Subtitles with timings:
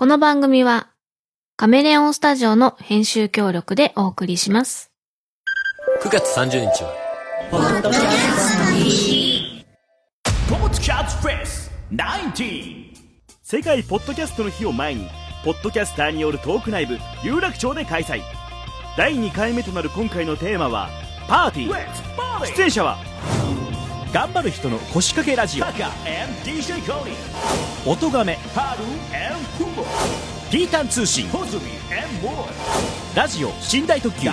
[0.00, 0.90] この番組は
[1.56, 4.92] カメレオンスタジオの編集協力でお送りします。
[6.04, 6.94] 9月30日は。
[7.50, 12.94] ポッドキャストフェス19
[13.42, 15.08] 世界ポッドキャストの日を前に
[15.44, 18.20] ポッドキャスターによるトークライブ有楽町で開催。
[18.96, 20.90] 第2回目となる今回のテーマは
[21.26, 22.46] パーティー。
[22.54, 22.98] 出演者は
[24.12, 25.64] 頑張る人の腰掛けラジオ。
[27.90, 28.38] 音がめ
[30.50, 31.28] ピータン通信。
[31.28, 31.62] ホズミ
[32.22, 34.30] &モーラジオ寝台特急。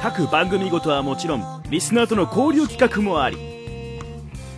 [0.00, 3.36] 各番組ごとはもちろんリスナーとの交流企画もあり。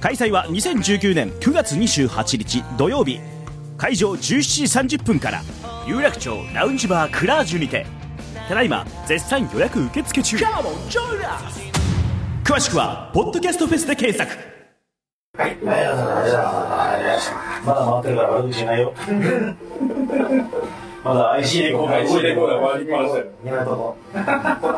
[0.01, 3.21] 開催は2019年9月28日土曜日。
[3.79, 5.43] 会場17時30分から
[5.87, 7.87] 有楽町ラウンジバークラージュにて。
[8.49, 10.37] ただいま絶賛予約受付中。
[10.37, 11.42] Come on join us
[12.45, 14.33] 詳しくはポッドキャストフェスで検索。
[17.65, 18.93] まだ回ってるから悪口しないよ。
[21.05, 23.27] まだ IC レコーダー、IC レコーダー回りっぱなしだよ。
[23.45, 23.97] 今のとこ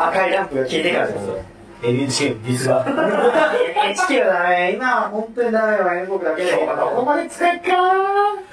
[0.06, 1.38] 赤いランプが消えてからですよ
[1.84, 2.84] NHK ディスが。
[2.84, 6.56] HK はダメ今は本当にダメよ僕だけでど
[6.96, 7.66] こまで使いか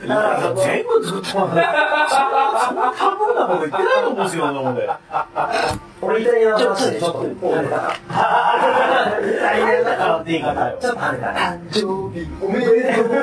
[0.04, 1.50] いや全部作ってもらう。
[2.60, 4.90] そんな多分なこと言ってないと思うんですよ、そんなもんで。
[6.02, 7.98] 俺イタリアの話でちょっと跳ねた
[9.42, 10.78] 大変だからって言い方よ。
[10.82, 13.22] ちょっと誕生日おめでとうこれ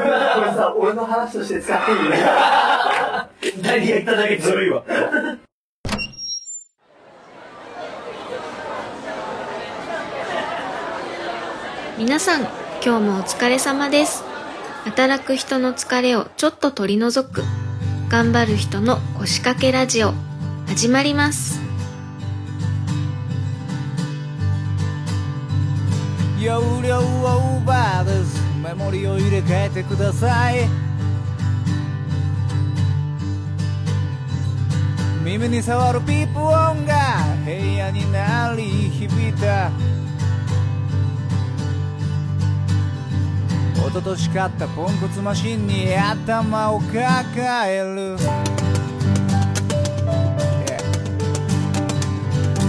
[0.55, 1.95] さ俺の話として使ってい
[3.53, 3.61] い？
[3.63, 4.83] 何が言っただけずるいわ。
[11.99, 12.43] 皆さん、
[12.81, 14.23] 今日もお疲れ様です。
[14.85, 17.43] 働く人の疲れをちょっと取り除く、
[18.09, 20.13] 頑張る人の腰掛けラジオ、
[20.69, 21.61] 始まります。
[26.41, 30.69] 容量オーバーですメモリを入れ替えてください
[35.25, 39.73] 耳に触るピープ音が部屋に鳴り響いた
[43.89, 48.19] 一昨年買ったポンコツマシンに頭を抱える。
[48.19, 48.39] Yeah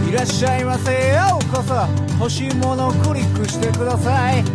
[0.10, 1.76] いらっしゃいませようこそ。
[2.18, 4.46] 欲しいものをクリックしてください。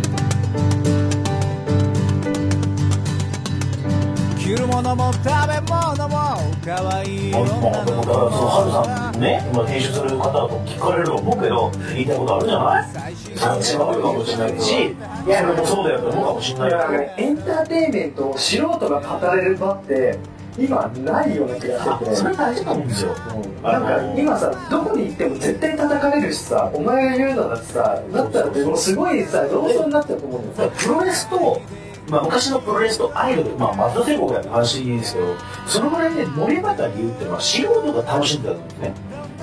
[4.39, 13.13] 着るものも食べ物も可愛いまあ、女まあ、でもだから、そう、ハルのさね、今編集する方だと聞かれると思うけど、言いたいことあるじゃない？
[13.13, 14.95] 違うかもしれないし、
[15.25, 16.01] いや、でもそうだよ。
[16.01, 16.99] と思うかもしれないだからよ。
[16.99, 20.19] ねエンターテインメントを素人が語れる場って
[20.57, 22.15] 今ないような気がしてて。
[22.15, 23.15] それ大事だと思うんですよ。
[23.63, 30.71] なんか今さどこに行っても絶対叩かれるしさお前が言うのだってさだったらもうすごいさ論争になっちゃうと思うんだよ。
[30.77, 31.61] プロレスと、
[32.09, 35.35] まあ、昔のプロレスとアイドル、まあ、松田聖子がやった話ですけど、
[35.65, 38.93] そのぐらいね、盛り上がった理由っていうのは、素人が楽しんでたんですね。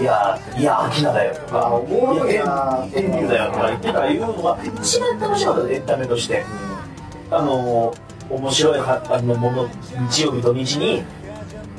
[0.01, 6.45] いやー、いやー、秋菜だよとか、おもろいな天竜だよとか言ってた言うのが、一番楽しかったエンタメとして。
[7.31, 9.69] あのー、面白いはあのもの、
[10.09, 11.03] 日曜日土日に、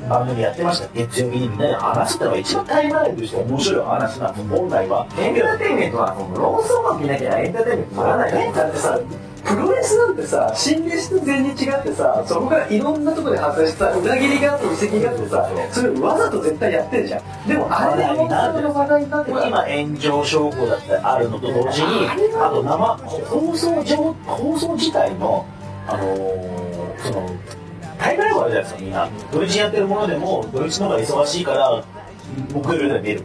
[0.08, 0.88] 番組やってました。
[0.94, 5.06] 月曜日にみんなで話すってのが一番タイムラインとして面白い話なんです、本来は。
[5.18, 9.00] エンターテインメントはその論争が見なきゃエンターテインメントにならないってさ
[9.44, 17.48] プロレスなんてさ心理質全に違ってさそこからいろんなところで発生した裏切りがあって遺跡があってさそれわざと絶対やってるじゃん。
[17.48, 22.06] でもあれで論争の話題になって今炎上証拠だったりあるのと同時に
[22.36, 23.96] あと生放送上
[24.26, 25.46] 放送自体の
[25.86, 27.28] あのーその
[27.98, 29.08] タイムラインがあるじゃないですかみんな。
[29.32, 31.84] 土日やってるものでも土日の方が忙しいから
[32.52, 33.22] 木曜日で見る。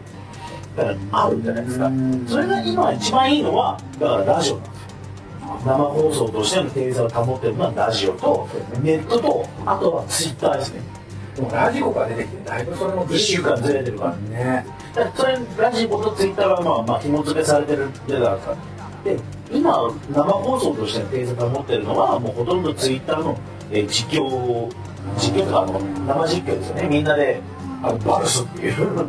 [0.76, 1.90] だからあるじゃないですか。
[2.28, 4.79] それが今一番いいのはだからラジオなんですよ
[5.64, 8.48] 生放送としての定座を保ってるのはラジオと
[8.82, 10.80] ネットとあとはツイッターですね。
[11.36, 14.66] でもラジコが出てきてだいぶそれも1週間ずれてるからね。
[15.14, 18.56] それラジコとツイッターはまあまあ紐付けされてるってだから。
[19.04, 19.18] で
[19.50, 23.38] 今生放送としての定説を持ってるのはもうほとんどツイッターの、
[23.70, 24.70] えー実況
[25.16, 26.88] 実況とかあの生実況ですよね。
[26.88, 27.40] みんなで
[27.82, 29.08] あのバルスっていう。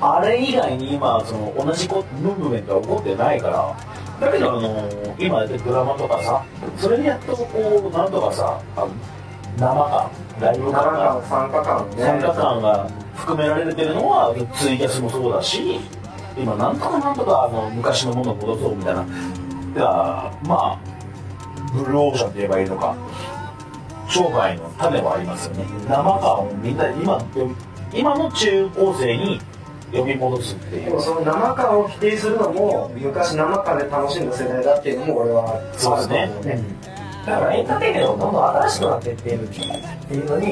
[0.00, 3.76] あれ以外に今その同じこムーブメントが起こってないから
[4.22, 4.88] だけどあの
[5.18, 6.44] 今やってるドラマとかさ
[6.78, 8.90] それでやっとこうなんとかさあの
[9.58, 10.10] 生感
[10.40, 11.96] ライブ感が参加感ね。
[11.96, 15.80] 参加感が含められてるのはツイキャスもそうだし
[16.38, 19.00] 今なんとかなんとかあの昔のものを戻そうみたいな。
[19.02, 20.78] だからまあ
[21.74, 22.96] ブルーオーシャンって言えばいいのか。
[24.08, 25.64] 商売の種はありますよね。
[25.88, 27.18] 生感をみんな今
[27.94, 29.40] 今の中高生に
[29.92, 30.84] 呼び戻すっていう。
[30.86, 36.30] でもその生感を否定するのも昔生感で楽しんだ世代だっていうのも俺はそうですね。
[36.44, 36.62] ね。
[37.26, 40.46] だからエンターテインメントがどんどん新しくなっていっているっていうのに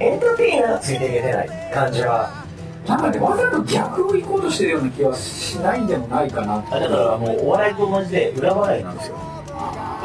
[0.00, 2.44] エンターテイナーがついていけてない感じは
[2.88, 9.16] なんかねわざと逆を行こうとしてるような気はしないんでもないかなあだからもうお笑いと同じで裏笑いなんですよ。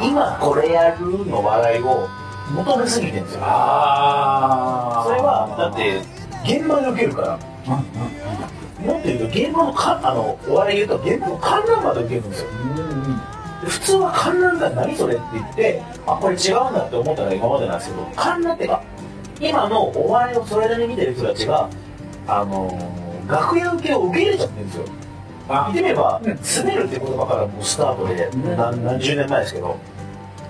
[0.02, 2.08] 今これやるの笑いを
[2.54, 3.40] 求めすぎてるんですよ。
[3.42, 7.38] あそれはだって現場で受けるから。
[7.66, 12.48] もっと言うと現場のかあのお笑い言うと現場の観覧まで受けるんですよ
[13.62, 18.82] で普通は観覧が何それって言ってあこれ違うんだって思ったのが今までなんですけど観覧ってか
[19.38, 21.68] 今のお笑いをそれなりに見てる人たちが
[22.26, 24.84] あのー楽屋受けを受け入れちゃってるんですよ。
[25.48, 29.76] 言ってみれば、滑るって言葉からもうスタートで、何何十年前ですけど、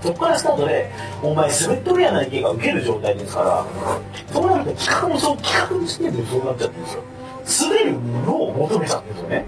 [0.02, 0.90] そこからスタートで、
[1.22, 3.66] お前滑っとるやないけが受ける状態ですから、
[4.32, 7.02] そうなると企画もそう、企画の時点でそうなっちゃってるんですよ。
[7.68, 7.92] 滑る
[8.26, 9.46] のを求めちゃってるんですよね。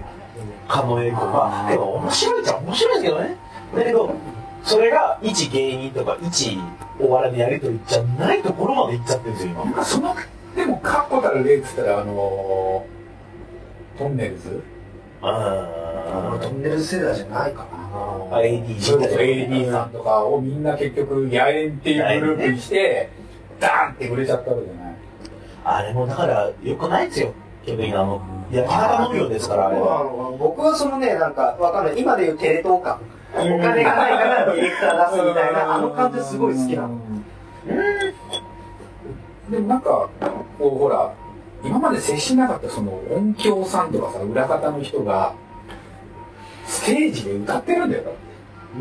[0.67, 1.67] 狩野英孝が。
[1.69, 3.37] けど面白いっちゃ面白いですけどね。
[3.75, 4.13] だけど、
[4.63, 6.59] それが一芸人とか一
[6.99, 9.65] お笑いのやりとりじゃないところまで行っちゃってるんですよ、今。
[9.65, 10.15] なんかその
[10.55, 12.93] でも確固たる例っつったらあのー
[13.99, 14.63] トンネルズ
[15.23, 18.37] あトンネルズ世代じゃないかな。
[18.37, 23.09] あ、AD それこそ AD さんとかをみんな結局野猿っていうグループにして
[23.59, 24.95] ダーンって売れちゃったわけじゃない。
[25.65, 27.33] あれもだから、よくないですよ。
[27.63, 28.21] 基本的にあの、
[28.51, 30.35] 焼き方農業ですから、あれは。
[30.37, 32.99] 僕はそのねなんかわかんない今でいうテレ東感。
[33.35, 36.99] お金がないからディレクター出すみたいなあの感じすごい好きなの。
[39.49, 40.09] でもなんか
[40.59, 41.13] こうほら
[41.63, 45.33] 今まで接しなかったその音響さんとかさ裏方の人が
[46.65, 48.15] ステージで歌ってるんだよ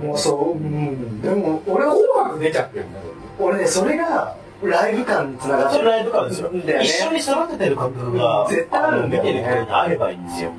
[0.02, 3.04] もうそう、うん、でも俺は紅白出ちゃってるんだよ
[3.38, 6.50] 俺ねそれがライブ感につながってるそれライブ感ですよ。
[6.50, 10.52] だよね一緒に育ててる感覚が、絶対あるんだよね見てる人にあればいいんですよ。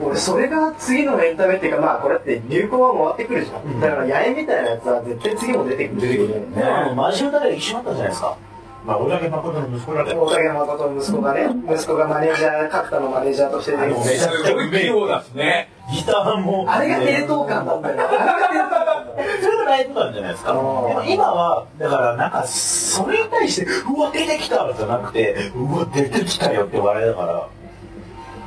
[0.00, 8.36] 俺それが次のエンタメっていうかまあこれって流行は回ってくるじゃん、だから八重みたいなやつは絶対次も出てくる出てくるでもあの、マジ歌で一緒だったじゃないですか。
[8.84, 10.22] まあ、俺だけ誠の息子だけど。
[10.24, 15.08] 大竹誠の息子がね息子がマネージャー角田のマネージャーとして出てくるめちゃくちゃうめえ。
[15.08, 16.66] だしねギターも。
[16.68, 18.94] あれがテレ東感だったよあれがテレ東感だった
[19.42, 20.52] それがライブ感じゃないですか。
[20.52, 27.48] でも今は、だからなんか、それに対して、うわ、出てきたじゃなくて、うわ、出てきたよって笑いだから。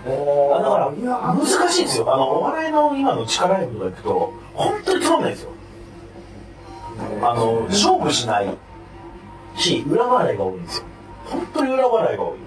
[0.06, 2.13] あだから、難しいんですよ。
[2.13, 5.50] あの、お笑いの今の力ライブとか行くと、本当につまんないですよ。
[7.22, 8.57] あの、勝負しない
[9.57, 10.83] し、裏笑いが多いんですよ。
[11.25, 12.38] 本当に裏笑いが多い。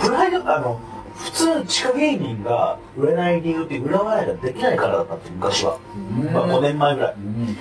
[0.00, 0.80] プライド、あの、
[1.14, 5.78] 普通地下芸人が売れない理由って裏笑いができないからだったんですよ、昔は。
[6.32, 7.14] まあ5年前ぐらい。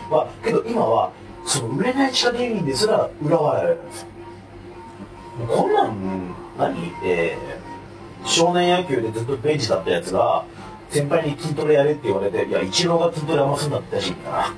[0.10, 1.12] は、けど今は、
[1.46, 4.08] その売れない地下芸人ですら裏笑いなんですよ。
[5.48, 6.94] こんなん、何？
[7.04, 10.46] えー、少年野球でずっとベンチだったやつが、
[10.90, 14.54] 先輩に筋トレやれって言われて、いや、一郎が筋トレあんますんだってらしいんだな。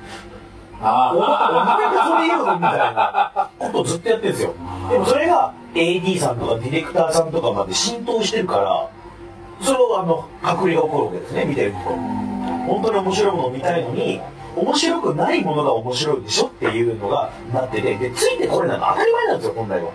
[0.82, 1.28] あお前
[1.94, 4.54] がそれ言うのみたいなことをずっとやってるんですよ。
[4.90, 8.90] でもそれが AD さんとかディレクターさんとかまで浸透してるから、
[9.64, 11.78] それをあの、隔離が起こるわけですね、見てると。
[11.78, 14.20] 本当に面白いものを見たいのに、
[14.56, 19.90] 面白くないものが面白いでしょっていうのがなってて、で、ついてこれなんか当たり前なんですよ、本来は。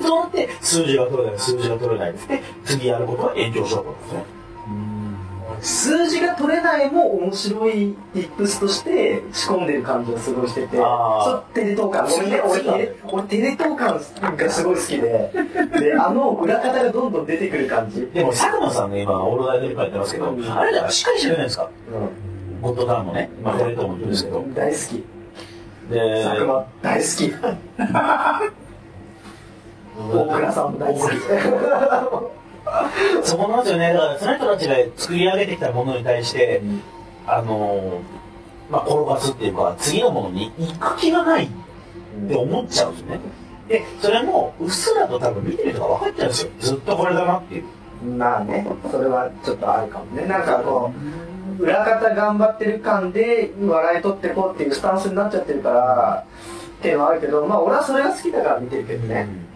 [0.00, 4.39] そうなって、数字が取れない、数字が取れないって、次やることは炎上しようとですね。
[5.62, 10.82] 数字が取れないも面白い tips として仕込んでる感じがすごいしてて、そ
[11.32, 14.00] うテレ東感、ごめんね、俺テレ俺テレ東感
[14.36, 15.30] がすごい好きで、
[15.80, 18.06] で、あの裏方がどんどん出てくる感じ。
[18.06, 21.70] でも、佐久間さんね、今、オールナイトニッポンやってますけど、あれだからしっかりしてるじゃないですか。
[22.62, 24.44] ゴッドタウンもね、まあ、テレ東も言うんですけど。
[24.54, 25.04] 大好き。
[25.90, 27.34] で、佐久間大好き。
[30.00, 31.12] 大倉さんも大好き。
[33.22, 33.92] そこなんですよね。
[33.92, 36.62] だから、その人たちが作り上げてきたものに対して、
[37.26, 41.48] あのー、まあ、転がすっていうか、次のものに行く気がないっ
[42.28, 43.20] て思っちゃうんですよね。
[43.68, 46.50] で、それも、うっすらと多分見てる人が分かっちゃうんですよ。
[46.60, 47.64] ずっとこれだなっていう。
[48.04, 50.26] まあね、それはちょっとあるかもね。
[50.26, 50.92] なんかこ
[51.58, 56.24] う、裏方頑張ってる感で笑い取ってこうっていうスタンスになっちゃってるから、
[56.78, 59.24] っていうのはあるけど、まあ俺はそれが好きだから見てるけどね。
[59.24, 59.49] で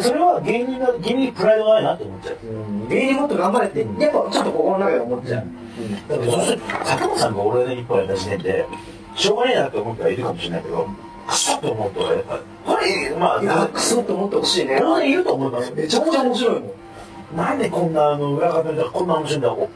[0.00, 2.36] それは芸人が、芸人にプライドがないなって思っちゃう。
[2.88, 3.88] 芸人もっと頑張れって、やっ
[4.24, 5.46] ぱちょっと心の中で思っちゃう。
[6.08, 8.66] だって、そして、佐久間さんが俺の日本やった時点で、
[9.14, 10.88] しょうがねえなって思う人はいるかもしれないけど、
[11.26, 14.78] クソって思う人はやっぱ、これ、まあ、いや、クソって思ってほしいね。
[14.80, 15.76] 当然いると思いますよ。
[15.76, 16.70] めちゃくちゃ面白いもん。
[17.36, 19.68] なんでこんなあの裏方でこんな面白いんだろ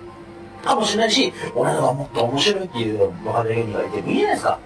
[0.62, 4.58] うかもしれないし、俺のがもっと面白いっていう若手芸人がいてもいいじゃないですか？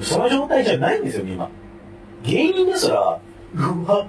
[0.00, 1.48] その状態じゃないんですよ、今。
[2.22, 3.18] 芸人ですら、
[3.54, 4.06] うわ、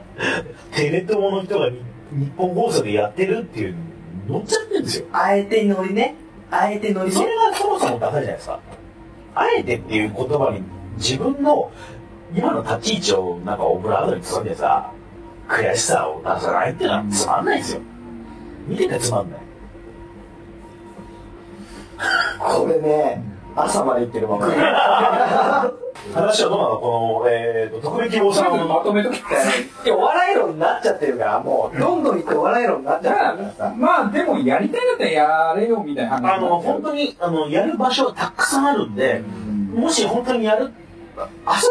[0.73, 1.81] テレ東の人がに
[2.11, 3.75] 日本放送でやってるっていう
[4.27, 5.05] の乗っちゃってるんですよ。
[5.11, 6.15] あえてノリね。
[6.51, 7.15] あえてノリね。
[7.15, 8.59] それがそもそもダサいじゃないですか。
[9.35, 10.63] あえてっていう言葉に
[10.97, 11.71] 自分の
[12.35, 14.91] 今の立ち位置をなんかオブラートに包んでさ、
[15.47, 17.81] 悔しさを出さないってのはつまんないですよ。
[18.67, 19.39] 見ててつまんない。
[22.39, 23.23] これね、
[23.65, 24.47] 朝まで行ってるまま。
[26.13, 26.77] 話はどうなの？
[26.77, 29.21] この、えーと、特別希望さんまの、とめときい
[29.85, 33.73] や、お笑い論になっちゃってるから、もう、どんどん行ってお笑い論になっちゃってるからさ。
[33.77, 39.21] まあでもやりたいんだったらやれよみたいな話あの、本当に、あの、やる場所たくさんあるんで、
[39.73, 40.69] もし本当にやる、遊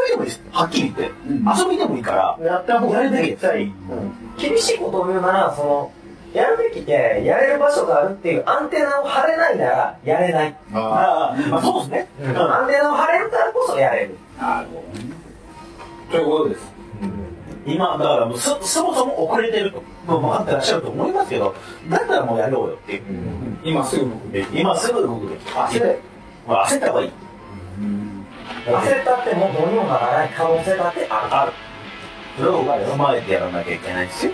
[0.06, 0.42] びでもいいです。
[0.52, 1.14] はっきり言って。
[1.58, 3.72] 遊びでもいいから、やった方がやるだけ絶対いい。
[4.38, 5.90] 厳しいことを言うなら、その、
[6.74, 10.56] べきで、やれる場所があるっていうアンテナを張れないなら、やれない。
[10.72, 12.08] あああ、まあそうですね。
[12.20, 14.16] うんアンテナを張れるからこそやれる。
[14.38, 15.14] あなるほどね
[16.10, 16.78] ということです
[17.66, 21.54] 今、だからもうそ、そもそも遅れてると、まあ、分かってらっしゃると思いますけど、
[21.90, 23.02] だったらもうやろうよっていう。
[23.62, 25.40] 今すぐ僕で今すぐ動くべき。
[25.50, 25.98] 焦れ。
[26.46, 27.12] まあ焦った方がいい。
[28.66, 31.34] 焦ったってもうどうにもならない可能性だってある。
[31.34, 31.52] ある。
[32.38, 34.32] それを踏まえてやらなきゃいけないですよ。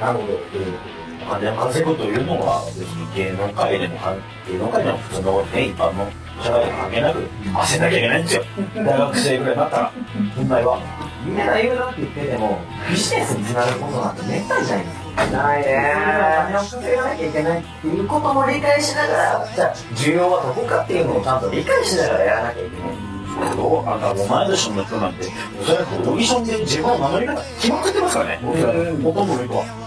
[0.00, 3.98] なるほどうんお金を稼ぐというのは、別に芸能界でも、
[4.46, 6.06] 芸能界でも普通のね、一般の
[6.40, 8.44] 社会で関係なく、焦んなきゃいけないんですよ。
[8.76, 9.92] 大学生ぐらいになったら、
[10.36, 10.78] 本来は。
[11.26, 15.38] 夢だ夢だって言ってても、ビジネスにつながることなんてめったにないんですよ。
[15.42, 23.56] ないねお金を稼がなきゃいけないっていうことも理解しながら、じゃあ、需要はどこかっていうのをちゃんと理解しながらやらなきゃいけない。
[23.56, 25.26] どうあんた同い年の人なんて、
[25.60, 28.40] おそらくオーディションで自分の名乗り方決まってますからね。
[28.44, 29.85] 僕らほとんどの人は。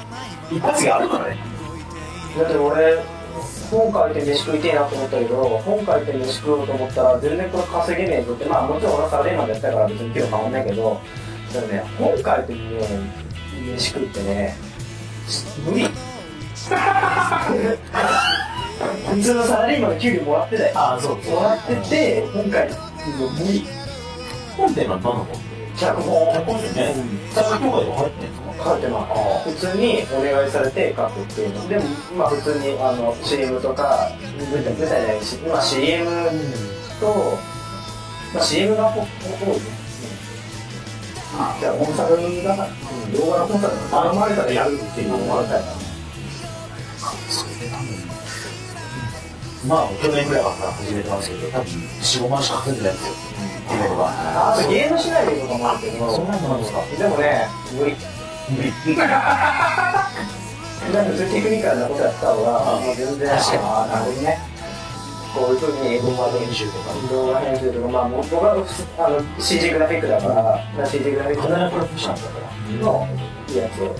[0.51, 1.37] 一発があるからね。
[2.37, 2.97] だって俺、
[3.69, 11.01] 本書いて飯食いてえなと思ったけど、本書いて飯食おうと思ったら、全然これ稼げねえぞって、まあもちろん俺はサラリーマンでやってたから別に給料変わんないけど、
[11.53, 12.59] でもね、本書いてね、
[13.73, 14.55] 飯食うってね、
[15.65, 15.87] 無理。
[19.09, 20.71] 普通のサラリーマンの給料もらってない。
[20.73, 22.57] ああ、そうもらってて、本書いて
[23.17, 23.67] 無理。
[24.57, 25.27] 本っていうのは何の本
[25.77, 26.95] 脚本脚本ってね、
[27.31, 29.07] 作家とかでも入ってんですか書いてま
[29.43, 29.49] す。
[29.49, 31.69] 普通にお願いされて書くっていうの。
[31.69, 31.85] でも、
[32.17, 34.11] まあ普通にあの CM とか、
[34.51, 36.05] 舞台舞台じゃないし、今 CM
[36.99, 37.37] と、
[38.33, 39.79] まあ CM が多いね。
[41.59, 42.69] じゃあ、コンサルだから、
[43.17, 45.61] 動画のコンサル頼まれたらやるっていうのがあったら。
[49.67, 53.13] まあ、去年ぐらいから始めてますけど、多分4、5万しか稼いでないんですよ。
[53.13, 54.55] っていうのは。
[54.55, 57.47] あとゲームしないでとかもあるけど、そんなのなんですかでもね、
[57.77, 58.18] 無理。
[60.93, 64.39] なんかテクニカルなことやった方が、全然、ああ、なるほどね。
[65.33, 66.93] こういうふうに動画編集とか。
[67.11, 68.53] 動画編集とか、まあ、僕は
[68.97, 70.27] あの CG グラフィックだか
[70.77, 72.49] ら、CG グラフィック金のプロフェッショナルだから。
[72.77, 73.07] の
[73.53, 73.95] やつを、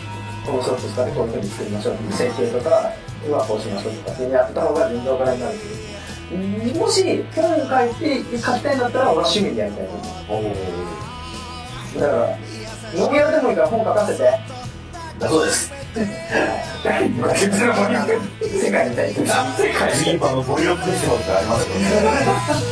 [0.46, 9.94] このソフト使ってこういうふうに作りましょう設計とかはこうしましょうとかってやった方が全然お金になるし、もし本書いて書きたいんだったら、俺は趣味でやりたいと
[10.34, 12.00] 思う。
[12.00, 12.38] だから、
[12.96, 14.24] ノーギャラでもいいから本書かせて、
[15.20, 15.72] だそうです。
[15.96, 16.06] 世
[18.72, 19.16] 界みたいに。
[19.16, 21.86] 世界次、 あの、ボリュームフェスティバルってありますけどね。「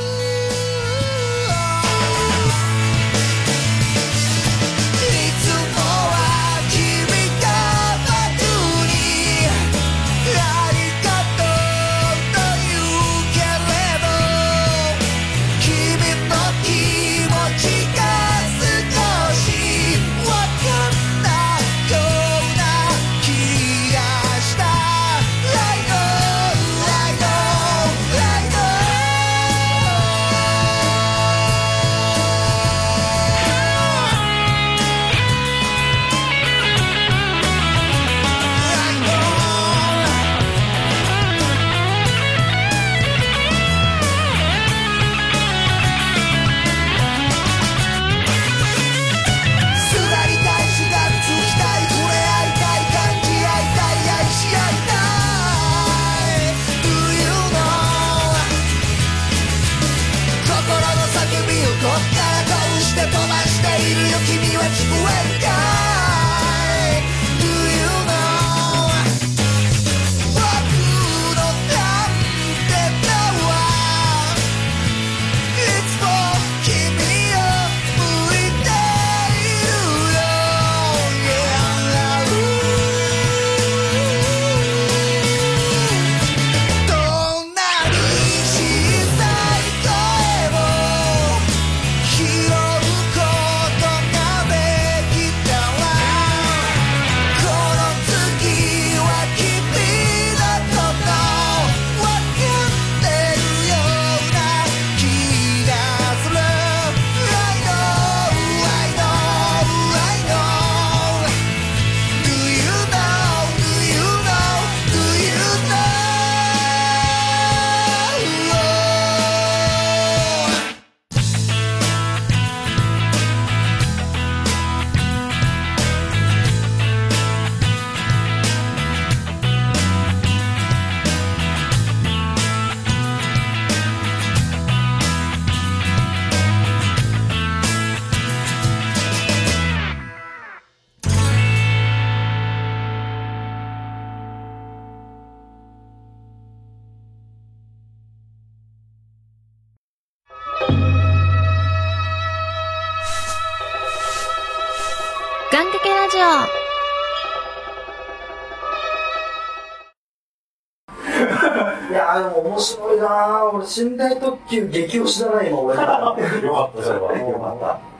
[161.89, 167.17] いやーでも面白いなー俺寝台特急激推しだな今俺 よかったそれは。
[167.17, 167.97] よかった。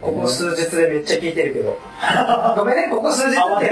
[0.00, 1.76] ここ数日でめっちゃ聞いてるけど。
[2.56, 3.70] ごめんねここ数日って。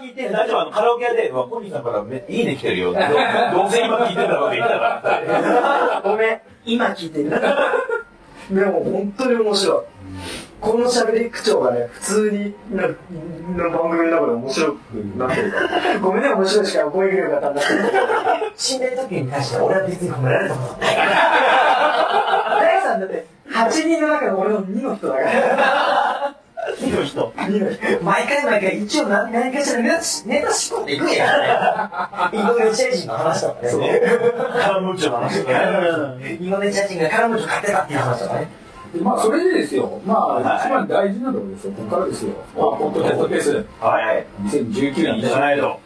[0.00, 0.60] 聞いてる大丈夫。
[0.60, 2.92] あのカラオケ屋で、まあ、コニーさんからめいいね来てるよ。
[2.92, 6.02] どどうせ今聞いてんだろうって言ったから。
[6.10, 7.30] ごめん今聞いてる。
[8.50, 9.95] でも本当に面白い
[10.66, 12.88] この喋り口調がね普通になな
[13.70, 14.78] 番組の中で面白く
[15.16, 17.88] なってるからごめんね面白いしか覚えるよかったんだけど寝
[18.80, 20.70] 台特急に関しては俺は別に褒められると思う。
[20.80, 20.96] 大
[22.82, 26.36] さんだって8人の中の俺の2の人だから
[26.80, 27.32] いいの人。
[27.36, 29.94] 2の人毎回毎回一応何何かしらネタ
[30.26, 32.38] ネタ仕込んでいくんやね。
[32.38, 33.70] 井上千人の話とかね。
[34.60, 35.52] カラムーチョの話とか
[36.18, 36.38] ね。
[36.40, 38.48] 井上千人がカラムーチョ買ってたっていう話とかね。
[38.94, 40.00] でまあそれでですよ。
[40.04, 40.66] まあ、はい。
[40.66, 41.72] 一番大事なところですよ。
[41.72, 42.32] ここからですよ。
[42.32, 43.66] まあポッドキャストフェス。
[43.80, 44.26] はい。
[44.44, 45.80] 2019年じゃないと。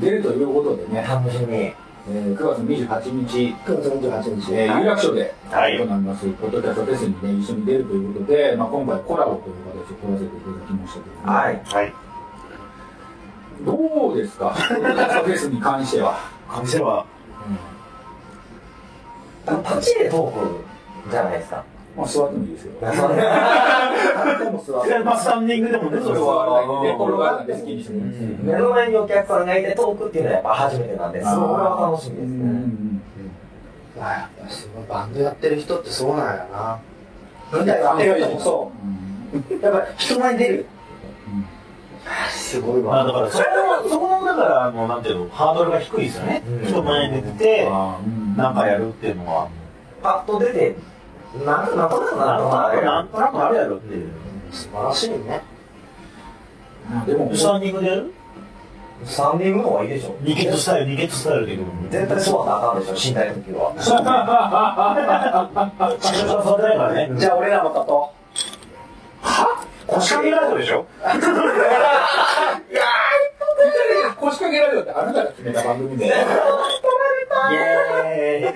[0.00, 1.72] 出るということでね、楽しみ。
[2.06, 4.54] えー、9月28日、9月28日。
[4.54, 5.34] えー、有楽町で。
[5.50, 5.78] はい。
[5.78, 11.62] 行います、ポッドキャストフェスにね、一緒に出るということで、まあ、今回コラボという形で撮らせていただきましたけども、はい。
[11.64, 11.92] はい。
[13.64, 16.34] どうですか、ポッドキャストフェスに関しては。
[16.46, 17.06] 感じれば、
[19.46, 21.64] 立ちでトークじゃないですか。
[21.96, 22.72] まあ、座ってもいいですよ。
[22.80, 22.86] で
[24.50, 26.82] も座ってまあ、スタンディングでもね、それは。
[26.82, 33.00] 寝転がるんで好きにしてもいいですよ目の前にお客さんがいてトークっていうのはやっぱ初めてなんで、すごい俺は楽しみですね。
[34.00, 36.78] あやっぱすごいバンドやってる人ってそうなんやな。
[37.52, 37.74] みたいな。
[37.74, 38.72] やってる人もそ
[39.60, 40.66] うやっぱ人前に出る。
[42.28, 43.44] すごいまあ、わだから、そこ
[43.82, 46.42] の、そこの、だから、あの、なんていうの、ハードルが低いですよね。
[46.66, 47.70] 人前に出て、
[48.36, 49.48] なんかやるっていうのは、
[50.02, 50.76] パッと出て、
[51.44, 54.08] なんとなんとなくなるのかななんとなくあるやろっていう。
[54.52, 55.42] 素晴らしいね
[57.06, 58.12] でも、スタンディングでやる？
[59.04, 60.14] スタンディングの方がいいでしょ。
[60.20, 61.66] ニケットスタイル、ニケットスタイルでいくの。
[61.90, 63.72] 絶対そうはあかんでしょ、寝台特急は。
[67.18, 68.12] じゃあ俺らも立と
[69.86, 70.86] 腰掛けラジオでしょ？
[74.20, 76.14] 腰掛けられるってあなたが決めた番組で。
[77.50, 78.54] うイエーイ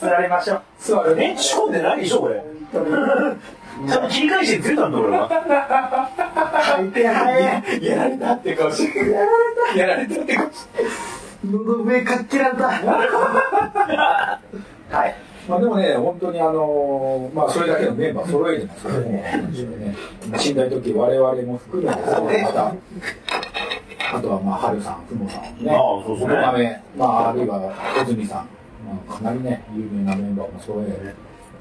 [0.00, 2.42] 座りましょう座るえ、仕込んでないでしょ、これ。
[2.72, 5.28] ちゃんと切り返してずれたんだ、俺は。
[6.62, 7.38] 回転早
[7.78, 9.10] いやられたって顔してる。
[9.76, 10.88] やられたって顔してる。
[11.44, 14.40] 喉上かっけられたは
[15.06, 15.14] い
[15.48, 19.10] まあでもね、本当にあのーまあそれだけのメンバー揃えてますからね。
[19.10, 19.94] ね
[20.32, 22.02] 寝台時我々も含めて
[22.42, 22.74] また。
[24.14, 25.70] あとはまあ、春さん、ふもさんね。
[25.70, 26.82] ああそうそうね。
[26.96, 28.48] まあ、あるいは、小泉さん。
[28.86, 31.14] まあ、かなりね、有名なメンバーも揃え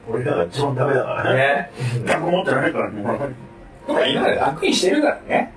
[0.08, 1.39] 俺らが一番ダメだからね。
[1.39, 1.71] ね。
[2.05, 3.01] 何も持ってないからね。
[3.01, 5.53] まあ、今ランクインしてるからね。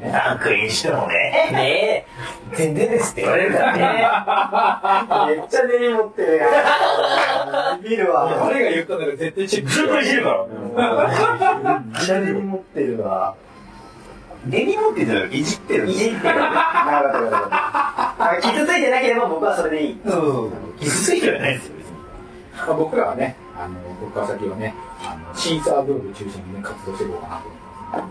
[0.00, 1.14] ランクインしてもね。
[1.52, 2.06] ね
[2.52, 2.56] え。
[2.56, 5.36] 全然ですって言われるからね。
[5.36, 10.30] めっちゃ根に持ってるやんビるわ誰が言ったんだか絶対チェックずっといじるか
[10.76, 11.80] ら。
[11.84, 13.34] めっちゃ根に持ってるわ
[14.46, 15.90] 根に持ってたらいじってる。
[15.90, 16.22] いじってる。
[16.22, 20.52] なかったよかったあ傷ついてなければ僕はそれでいいうん。
[20.78, 21.92] 傷ついてはないですよ、別に。
[22.56, 24.74] まあ、僕らはね、あの、僕から先はね、
[25.04, 27.60] あの、シーサーブログ中心にね、活動していこうかなと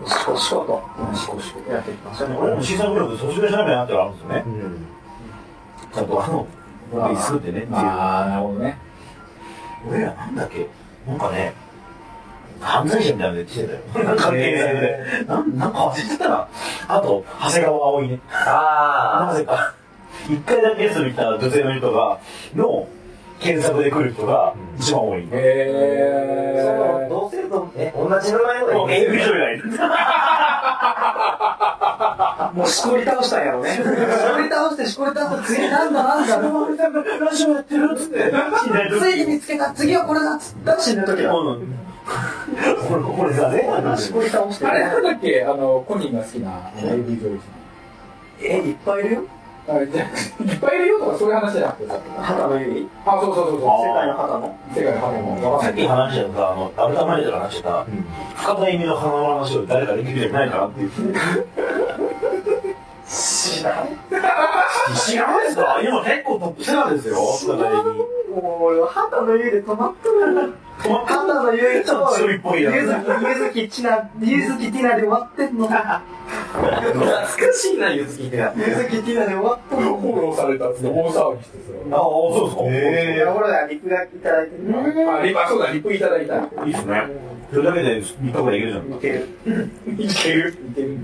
[0.06, 0.82] シコシコと。
[1.14, 1.72] シコシコ。
[1.72, 4.44] やっていきましょう俺もシーサーブログ卒業しなきゃなってあるんですよね。
[5.94, 6.46] ちゃんとあの、
[6.92, 7.70] 僕作ってねっていう。
[7.70, 8.78] まあ、なるほどね。
[9.88, 10.68] 俺らなんだっけ
[11.06, 11.54] なんかね、
[12.60, 14.04] 犯罪者みたいなの言ってたよ。
[14.04, 16.48] なんかね、なんなんか忘れてたな。
[16.88, 18.20] あと、長谷川葵ね。
[18.30, 19.74] なあぜか、
[20.28, 22.18] 一回だけゲストに来た女性の人が、
[22.54, 22.86] の
[23.40, 25.22] 検索で来る人が一番多い。
[25.22, 25.24] あ。
[25.30, 29.64] その、へどうすると、え、同じ名前のもう AV 女優がいる。
[32.54, 33.84] もうしこり倒したんやろねしこ
[34.38, 36.36] り倒してしこり倒して次なんだなんだ？
[37.24, 38.32] ラジオやってるっつって。
[38.98, 41.76] ついに見つけた次はこれだっつったら死ぬ時だうん
[42.88, 45.44] これ、これがね、しこり倒してあれなんだっけ？
[45.44, 46.70] あの、コニーが好きな、
[48.42, 49.20] えいっぱいいるよ？
[49.20, 49.26] いっ
[50.58, 52.00] ぱいいるよとかそういう話じゃなくてさ。
[52.20, 53.68] 肌の指あ、そうそうそうそう。
[53.86, 54.58] 世界の肌の。
[54.74, 57.86] 世界の肌もわかんないさっき話したさ、あの、アルタマネージャーが話してた、
[58.36, 60.90] 深田意味の花の話を誰かできる人いないかなっていう。
[63.06, 63.88] 知らん。
[64.96, 65.80] 知らないですか？
[65.82, 68.09] 今結構トップセラーですよ、深田意味。
[68.40, 70.52] もう俺は肌の指で止まっとる
[71.06, 78.52] 肌の指とちょっと一人っぽいやつゆずきゆずきちなゆずきティナで終わってんの懐かしいな、ゆずきってな。
[78.56, 81.58] ゆずきティナで終わっとんのフォローされたっつって大騒ぎして
[81.92, 83.14] ああ、そうですか。
[83.14, 85.14] いや俺らリプがいただいてるさ。
[85.18, 86.36] あ、リプ、あそうだ、リプいただいた。
[86.36, 87.02] いいですね。
[87.52, 88.92] それだけで3日ぐらいいけるじゃん。
[88.94, 89.28] いける
[89.98, 90.98] いけるいける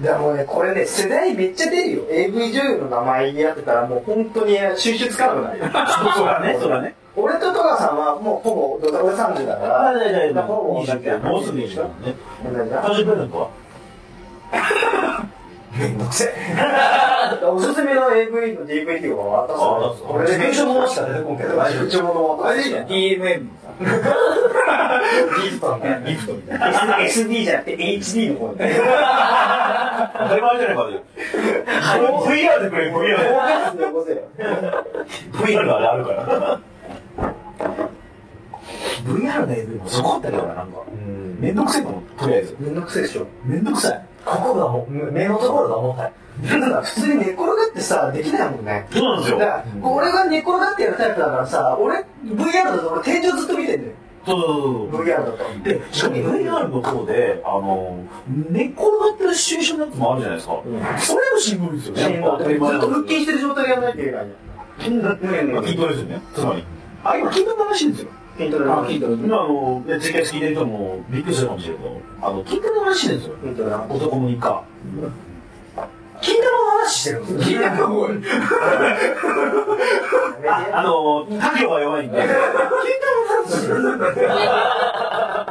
[0.00, 2.02] でもうねこれね世代めっちゃ出るよ。
[2.10, 5.64] AV 女優の名前やってたらもう本当に収集つかなくなるよ。
[6.16, 6.94] そうだね、 そうだね。
[7.16, 9.88] 俺と戸川さんはもうほぼ俺30だから。
[9.90, 10.44] あ、だいだいだい。
[10.44, 12.14] ほぼ同じもうすぐ20だもんね。
[12.44, 13.48] 誕生日プレゼントは？
[15.78, 16.34] めんどくせえ。
[17.46, 19.54] おすすめの AV の DVD を渡
[19.96, 22.68] す俺で事務所ものしか出てこんけど大丈夫一応物渡すあれい。
[22.68, 22.86] いね。
[22.88, 23.48] DMM の
[25.42, 26.98] ギフトねギフトみたいな。
[26.98, 28.52] SD じゃなくて HD の方。
[28.52, 30.82] に当たり前じゃないか、
[32.24, 33.16] VR でくれ、VR。
[35.32, 36.60] VR のあれあるから。
[39.04, 40.82] VR の AV もすごかったけどな、なんか。
[41.38, 42.56] めんどくせえかも、とりあえず。
[42.58, 43.26] めんどくせえでしょ。
[43.44, 44.06] めんどくさい。
[44.24, 46.06] ここがもう目のところが重た。
[46.06, 46.12] い
[46.42, 48.86] だから普通に寝っ転がってさできないもんね。
[48.90, 49.38] そうなんですよ。
[49.38, 53.94] だから俺が寝っ転がってやるタイプだからさ俺 VR だと俺天井ずっと見てんだよ
[54.26, 57.98] そうそうそう VR だとで、しかも VR の方で、あの、
[58.50, 60.62] 寝っ転がってるシチュエーションのやつもあるじゃないですか。
[60.98, 62.02] それもしんどいですよね。
[62.02, 66.22] やっぱ当たり前ずっと腹筋してる状態でやらないといけないまあ筋トレですよね。
[66.34, 66.64] つまり。
[67.04, 68.08] あ、今筋トレの話ですよ。
[68.36, 73.34] 筋トレのあ聞いたこと今あの、ね、ツイキャス聞いてる人もびっくりするかもしれないけど、あの、筋トレの話ですよ。
[73.42, 74.64] 筋トレの男もいいか。
[74.84, 75.23] 金玉の話
[77.04, 78.22] してるの聞いたと思う
[80.46, 82.18] あ、の、他行が弱いんで。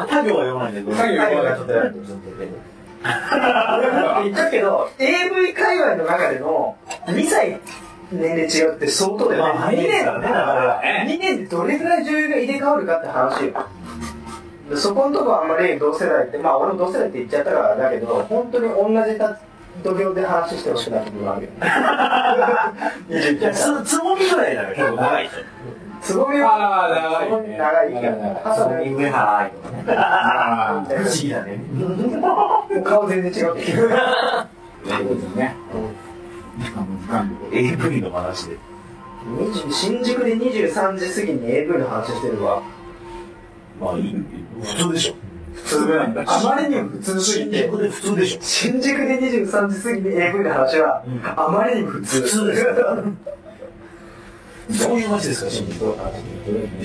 [0.08, 1.96] 他行が弱いんで、どうぞ作業がちょっとやる
[4.24, 7.60] 言ったけど AV 界隈の中での2歳
[8.12, 19.26] 年齢違うって相当だよね、まあ2年早いですからねだから2年でどれぐらい女優が入れ替わるかって話よそこのとこはあんまり同世代ってまあ俺も同世代って言っちゃったからだけど本当に同じ立
[19.84, 21.52] 土俵で話してほしくない部分があるよ
[23.10, 25.30] ねいやつ、つもみぐらいだから結構長い。
[26.02, 27.58] つぼみは長いね。
[27.58, 31.60] 長いから朝の上原愛とかねあ不思議だね。
[32.84, 33.90] 顔全然違うっていう。
[33.90, 33.96] こ
[35.16, 35.56] とね。
[37.52, 38.58] AV の話で。
[39.26, 42.62] 20新宿で23時過ぎに AV の話してるわ。
[43.80, 44.26] まあいい、
[44.62, 45.23] 普通でしょ。
[45.80, 46.24] 普通なんだ。
[46.28, 47.58] あまりにも普通すぎて。
[47.58, 48.40] 新宿で普通でしょ。
[48.42, 51.04] 新宿で23時過ぎに AV の話は
[51.36, 52.22] あまりにも普通。
[52.22, 52.64] 普通です
[54.72, 56.12] そういう街ですか、新宿は。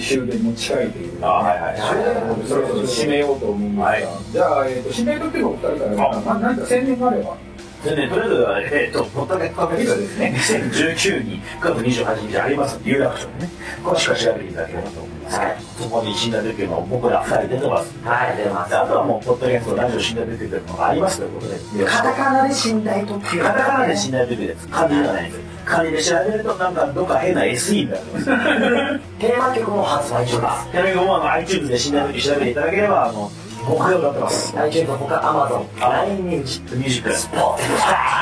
[0.00, 1.24] 終電も近いという。
[1.24, 2.48] あはいはい。
[2.48, 4.06] そろそろ締めようと思うんですが、はい。
[4.32, 6.10] じゃあ、えー、と締めとってもお二人から。
[6.10, 6.20] あ。
[6.20, 7.36] まあ、何か宣伝があれば
[7.84, 13.50] でね、とりあえず、えっ、と、ポッドキャストですね、2019に9月28日あります有楽町でね、
[13.84, 15.38] 詳しくは調べていただければと思います。
[15.38, 17.94] はいそこに死んだ時の僕ら2人出てます。
[18.02, 24.68] はい出ますであとはもう、ポッドキャスト、ラジオ死んだ時というのがありますということで、カタカナで寝台特急カタカナで死んだ時です。
[24.68, 25.44] 漢字じゃないんです。
[25.64, 28.24] 漢字で調べると、なんかどっか変な SE になって ます。
[28.26, 33.30] テーマ曲も発売中ですちなみに、もうあの iTunes で死んだ時調べていただければ、あの、
[33.64, 34.58] 5回を歌ってます。
[34.58, 37.10] iTunes のほか Amazon、LINE ミュージック、ミュージック。
[37.10, 38.18] Spotify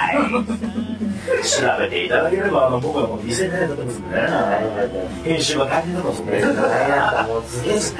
[1.26, 4.06] 調べていただければ、あの、僕はもう2000年だったんですね。
[5.24, 6.52] 編集が大変だったんですね。
[7.28, 7.96] もうすげえ力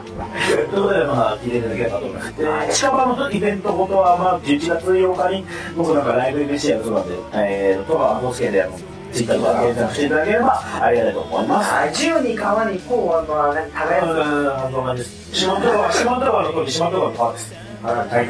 [0.00, 2.36] ということで、まあ、聞いていただければと思います。
[2.36, 5.44] で、近場のイベントごとは、まあ、11月8日に、
[5.76, 8.78] 僕なんかライブ MC やるそうなんで、えー、とか、ホスケで、あの、
[9.12, 11.72] ツイッターとか検索していただければ、ありがたいと思います。
[11.72, 15.34] あ十に川にこうあのね耕すの、そうなんです。
[15.34, 17.54] 四万十川、四万十川の時、四万十川の川です。
[17.82, 18.26] はい。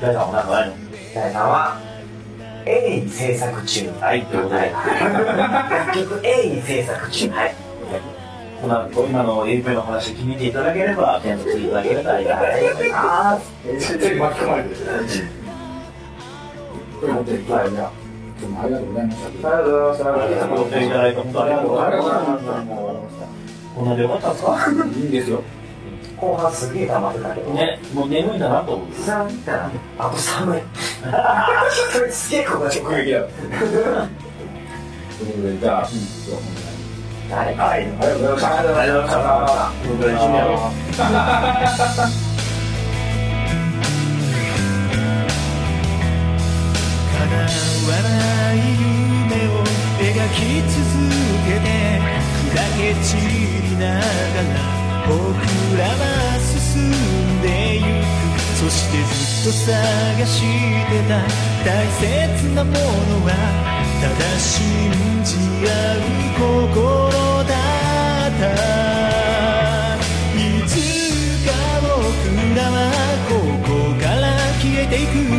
[0.00, 0.76] 誰かもなんかないの
[1.14, 1.80] 第3話
[2.66, 4.70] A に制作中はい、ということで。
[4.70, 7.54] 楽曲 A に制作中はい
[8.60, 13.98] この今の AV の話気に入っていただければ、検索していただければありがたいと思います。
[13.98, 14.76] 手に巻き込まれてる、
[17.52, 18.05] はい、じゃあ
[18.40, 22.44] どうもありがとうございましたありがとうございましたご来店いただいて本当ありがとうございます。
[23.74, 25.42] こんなでよかったですかいいんですよ
[26.16, 28.88] 後半すげえ溜まってたけどね、もう眠いんだなと思う。
[28.94, 30.62] 寒いなあと寒い
[31.92, 33.20] それすげえこが直撃だというこ
[35.36, 37.80] とでじゃあ、はいはい。
[37.80, 40.18] ありがとうございましたありがとうございま
[40.90, 42.25] した。
[48.56, 49.62] い夢を
[50.00, 50.80] 描き続
[51.46, 51.68] けて
[52.50, 55.14] 砕け散りながら僕
[55.78, 56.02] らは
[56.40, 61.20] 進んでゆくそしてずっと探してた
[61.64, 62.02] 大切
[62.54, 62.78] なもの
[63.26, 63.28] は
[64.00, 64.90] ただ信
[65.22, 66.00] じ合う
[66.38, 67.52] 心だ
[68.28, 68.95] った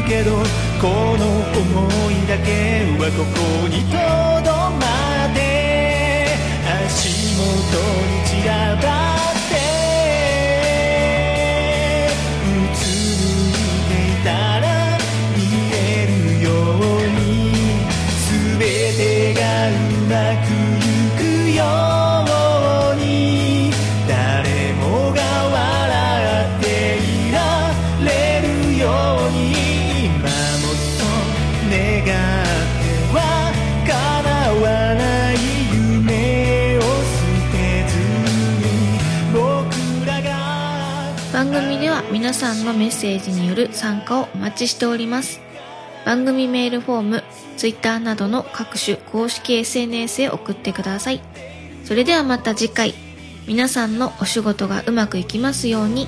[0.07, 0.37] けど
[0.79, 1.67] この想
[2.11, 3.97] いだけはここにと
[4.41, 5.37] どまって
[6.85, 7.43] 足元
[8.07, 9.16] に散らばる
[42.27, 45.39] 皆さんのメッセージによる参加をお待ちしております。
[46.05, 47.23] 番組メールフォーム
[47.55, 51.21] Twitter などの各種公式 SNS へ送ってください。
[51.85, 52.95] それではまた次回
[53.47, 56.05] 皆さんのお仕事がうまくいきますように。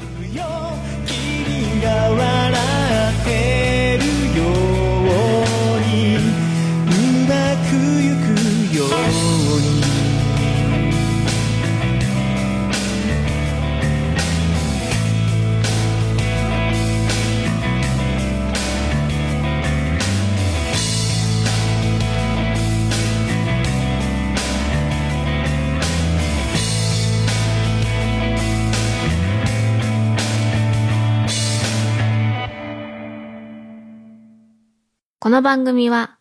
[35.22, 36.18] この番組は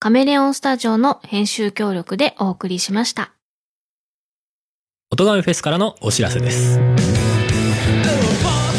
[0.00, 3.32] カメレオンスタジオの編集協力でお送りしました。
[5.12, 6.80] 音亀フェスからのお知らせです。
[6.80, 6.96] 今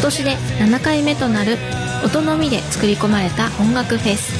[0.01, 1.55] 年で7回目となる
[2.03, 4.33] 音のみで作り込まれた音楽フェス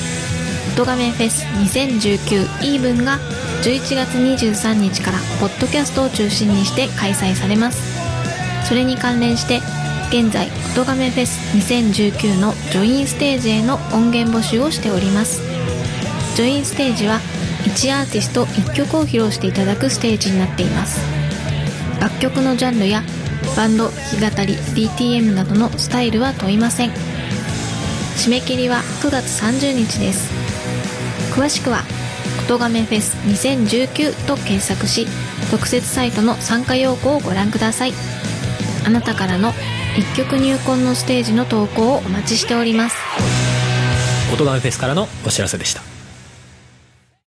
[0.77, 3.17] 音亀フェス2019イーブンが
[3.63, 7.81] 11月23日からポッドキャストを中心にして開催されます
[8.67, 9.61] それに関連して
[10.09, 15.41] 現在音亀フェス2019のジョインステージへの音源募集をしております。
[16.35, 17.19] ジョインステージは
[17.63, 21.01] 1アーティスト1曲を披露していただくステージになっています。
[21.99, 23.03] 楽曲のジャンルや
[23.57, 24.55] バンド弾き語り
[24.87, 26.91] DTM などのスタイルは問いません。
[28.17, 30.31] 締め切りは9月30日です。
[31.33, 31.83] 詳しくは
[32.47, 35.07] 「音亀フェス2019」と検索し
[35.51, 37.93] 特設サイトの参加要項をご覧ください。
[38.85, 39.53] あなたからの
[39.97, 42.97] 一曲入魂のステージの投稿をお待ちしております
[44.33, 45.84] 音がフェスからのお知らせでした。